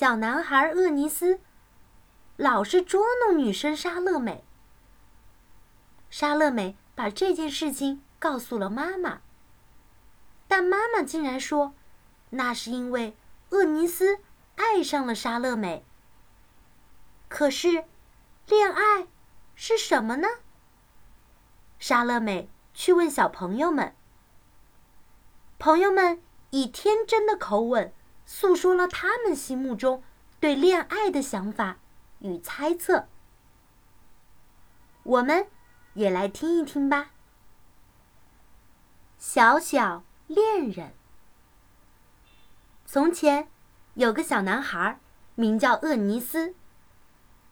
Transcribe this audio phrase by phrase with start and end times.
[0.00, 1.40] 小男孩厄尼斯
[2.38, 4.42] 老是捉弄女生莎乐美。
[6.08, 9.20] 莎乐美把这件事情告诉了妈妈，
[10.48, 11.74] 但妈妈竟然说，
[12.30, 13.14] 那是因为
[13.50, 14.20] 厄尼斯
[14.56, 15.84] 爱上了莎乐美。
[17.28, 17.84] 可是，
[18.46, 19.06] 恋爱
[19.54, 20.28] 是什么呢？
[21.78, 23.94] 莎乐美去问小朋友们，
[25.58, 27.92] 朋友们以天真的口吻。
[28.32, 30.04] 诉说了他们心目中
[30.38, 31.78] 对恋爱的想法
[32.20, 33.08] 与猜测，
[35.02, 35.48] 我们
[35.94, 37.10] 也来听一听吧。
[39.18, 40.94] 小小恋人。
[42.86, 43.48] 从前
[43.94, 45.00] 有个小男孩，
[45.34, 46.54] 名叫厄尼斯，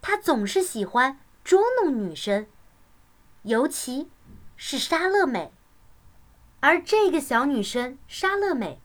[0.00, 2.46] 他总是喜欢捉弄女生，
[3.42, 4.12] 尤其
[4.54, 5.52] 是莎乐美。
[6.60, 8.80] 而这个小女生莎乐美。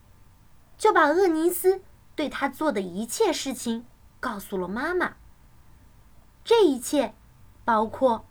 [0.83, 1.81] 就把厄尼斯
[2.13, 3.85] 对他做的一切事情
[4.19, 5.13] 告诉了妈妈。
[6.43, 7.15] 这一切，
[7.63, 8.25] 包括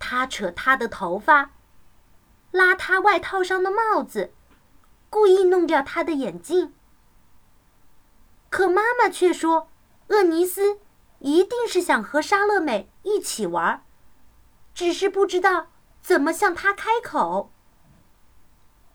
[0.00, 1.52] 他扯他的头发，
[2.50, 4.32] 拉他外套上的帽子，
[5.08, 6.74] 故意弄掉他的眼镜。
[8.50, 9.68] 可妈妈却说，
[10.08, 10.80] 厄尼斯
[11.20, 13.84] 一定是想和莎乐美一起玩，
[14.74, 15.68] 只是不知道
[16.02, 17.52] 怎么向他开口。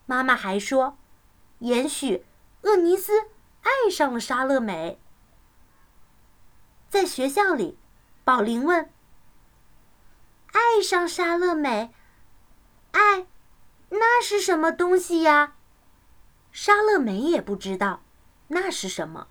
[0.06, 0.98] 妈妈还说，
[1.60, 2.26] 也许。
[2.62, 3.30] 厄尼斯
[3.62, 5.00] 爱上了莎乐美。
[6.90, 7.78] 在学校里，
[8.24, 8.92] 宝林问
[10.52, 11.94] ：“爱上莎乐美，
[12.92, 13.28] 爱，
[13.90, 15.56] 那是什么东西呀？”
[16.52, 18.02] 莎乐美也不知道
[18.48, 19.28] 那是什么。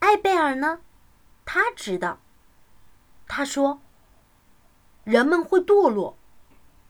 [0.00, 0.80] 艾贝尔呢？
[1.44, 2.20] 他知道。
[3.26, 3.80] 他说
[5.04, 6.16] ：“人们会堕落，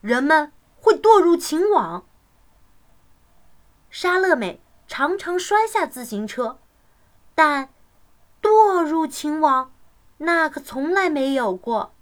[0.01, 2.05] 人们会堕入情网。”
[3.91, 6.57] 莎乐美常常摔下自行车，
[7.35, 7.69] 但
[8.41, 9.71] 堕入情网，
[10.17, 11.93] 那可从来没有过。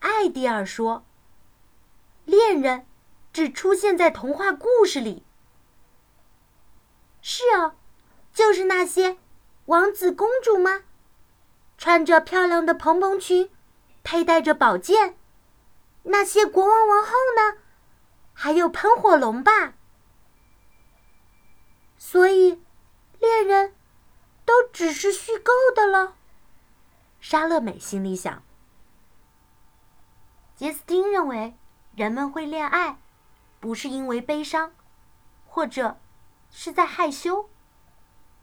[0.00, 1.04] 艾迪尔说
[2.24, 2.86] ：“恋人
[3.32, 5.22] 只出现在童话故事里。”
[7.20, 7.74] 是哦，
[8.32, 9.18] 就是那些
[9.66, 10.82] 王子公主吗？
[11.76, 13.50] 穿着漂亮的蓬蓬裙，
[14.02, 15.16] 佩戴着宝剑，
[16.04, 17.58] 那些国王王后呢？
[18.34, 19.72] 还有喷火龙吧。
[21.96, 22.60] 所以，
[23.18, 23.74] 恋人
[24.44, 26.16] 都只是虚构的了。
[27.20, 28.42] 莎乐美心里想。
[30.54, 31.56] 杰斯汀认为，
[31.96, 32.98] 人们会恋爱，
[33.58, 34.72] 不是因为悲伤，
[35.46, 35.98] 或者
[36.50, 37.48] 是在害羞，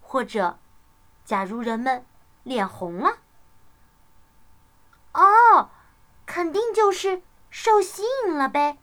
[0.02, 0.58] 或者，
[1.24, 2.04] 假如人们
[2.44, 3.20] 脸红了。
[5.14, 5.70] 哦，
[6.26, 8.78] 肯定就是受吸引了呗。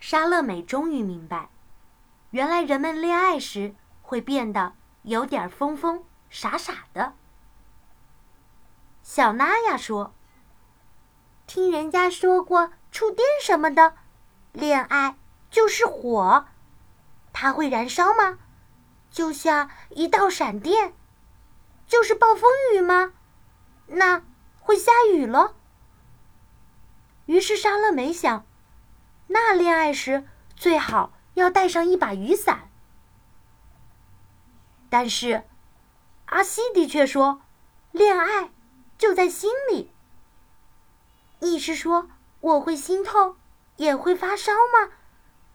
[0.00, 1.50] 莎乐美终于明白。
[2.30, 7.14] 原来人们恋爱时会变得有点疯疯傻傻的。
[9.02, 10.12] 小娜亚说
[11.46, 13.94] ：“听人家说过触电什么的，
[14.52, 15.16] 恋爱
[15.50, 16.46] 就是火，
[17.32, 18.38] 它会燃烧吗？
[19.10, 20.92] 就像一道闪电，
[21.86, 23.14] 就是暴风雨吗？
[23.86, 24.22] 那
[24.60, 25.54] 会下雨了。”
[27.24, 28.44] 于是莎乐美想
[29.28, 32.68] ：“那恋爱时最好。”要带上一把雨伞，
[34.90, 35.44] 但是
[36.24, 37.42] 阿西的却说
[37.92, 38.50] ：“恋爱
[38.98, 39.92] 就在心里。”
[41.38, 43.36] 你是说我会心痛，
[43.76, 44.90] 也会发烧吗？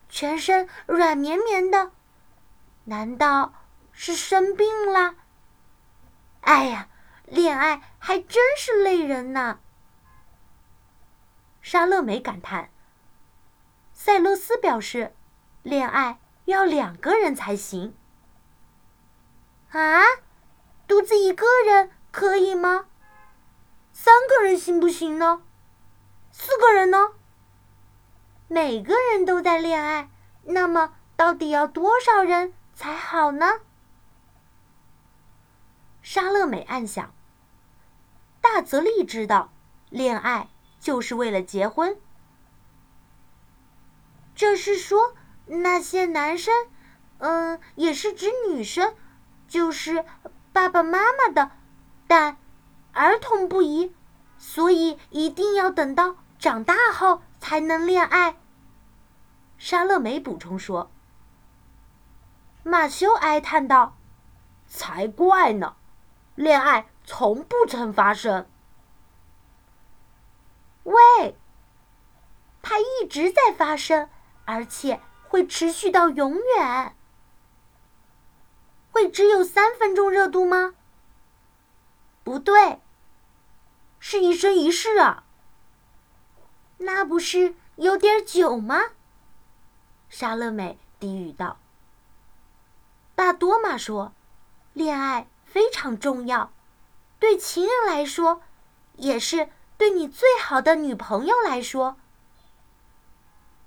[0.08, 1.92] 全身软绵绵的，
[2.86, 3.54] 难道
[3.92, 5.16] 是生病了？
[6.40, 6.88] 哎呀，
[7.26, 9.60] 恋爱还真是累人呢。
[11.62, 12.70] 莎乐美感叹。
[14.06, 15.16] 塞勒斯表示。
[15.62, 17.96] 恋爱要两个人才行。
[19.72, 20.02] 啊，
[20.86, 22.88] 独自一个人可以吗？
[23.94, 25.42] 三个人行不行呢？
[26.34, 27.14] 四个人呢？
[28.50, 30.10] 每个人都在恋爱，
[30.44, 33.62] 那么到底要多少人才好呢？
[36.02, 37.14] 莎乐美暗想。
[38.42, 39.54] 大泽利知道，
[39.90, 40.50] 恋爱
[40.82, 41.98] 就是为了结婚。
[44.36, 45.16] 这是说。
[45.46, 46.54] 那些男生，
[47.18, 48.96] 嗯，也是指女生，
[49.46, 50.06] 就是
[50.54, 51.52] 爸爸妈妈的，
[52.08, 52.38] 但
[52.94, 53.94] 儿童不宜，
[54.38, 58.38] 所以一定要等到长大后才能恋爱。
[59.58, 60.90] 莎乐美补充说。
[62.64, 63.98] 马修哀叹道
[64.66, 65.76] ：“才怪呢，
[66.36, 68.48] 恋爱从不曾发生。”
[70.84, 71.38] 喂，
[72.62, 74.10] 它一直在发生，
[74.46, 75.00] 而且。
[75.34, 76.96] 会持续到永远，
[78.92, 80.76] 会只有三分钟热度吗？
[82.24, 82.80] 不对，
[84.00, 85.24] 是一生一世啊。
[86.78, 88.92] 那不是有点久吗？
[90.08, 91.58] 莎乐美低语道。
[93.16, 94.14] 大多玛说
[94.74, 96.52] ：“恋爱非常重要，
[97.18, 98.44] 对情人来说，
[98.98, 99.50] 也是
[99.80, 101.98] 对你最好的女朋友来说。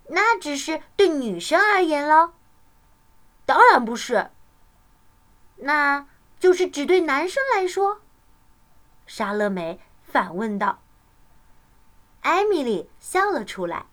[0.09, 2.33] 那只是对女生而言喽。
[3.45, 4.31] 当然不是。
[5.57, 6.07] 那
[6.39, 8.01] 就是只对男生来说。”
[9.07, 10.81] 莎乐美反问道。
[12.23, 13.87] 艾米丽笑了出来，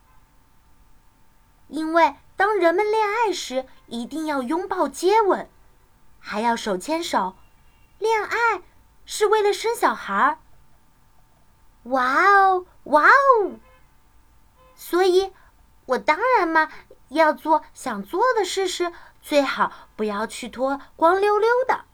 [1.68, 2.16] 因为。
[2.36, 5.48] 当人们恋爱时，一定要拥抱、接吻，
[6.18, 7.36] 还要手牵手。
[8.00, 8.62] 恋爱
[9.06, 10.38] 是为了生小孩儿。
[11.84, 13.60] 哇哦，哇哦！
[14.74, 15.32] 所以，
[15.86, 16.70] 我当然嘛
[17.08, 21.84] 要做想做的事时，最好不要去脱光溜溜的。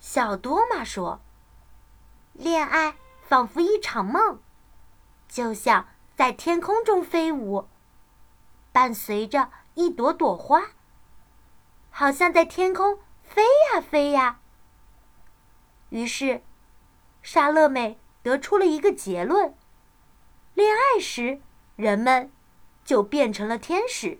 [0.00, 1.20] 小多玛说
[2.32, 4.40] ：“恋爱仿佛一场梦，
[5.28, 7.68] 就像在天空中飞舞。”
[8.72, 10.68] 伴随着一朵朵花，
[11.90, 13.42] 好像在天空飞
[13.72, 14.38] 呀飞呀。
[15.88, 16.42] 于是，
[17.22, 19.56] 莎乐美得出了一个结论：
[20.54, 21.40] 恋爱时，
[21.78, 22.32] 人们
[22.84, 24.18] 就变成了天使。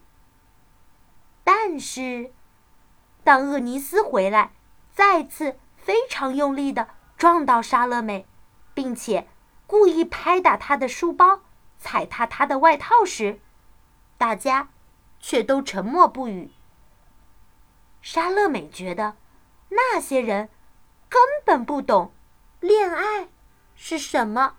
[1.43, 2.33] 但是，
[3.25, 4.53] 当厄尼斯回来，
[4.93, 8.27] 再次非常用力的撞到莎乐美，
[8.75, 9.27] 并且
[9.67, 11.41] 故意拍打她的书包、
[11.79, 13.41] 踩踏她的外套时，
[14.17, 14.69] 大家
[15.19, 16.53] 却都沉默不语。
[18.01, 19.17] 莎乐美觉得
[19.71, 20.49] 那些人
[21.09, 22.13] 根本不懂
[22.61, 23.27] 恋爱
[23.75, 24.58] 是什么。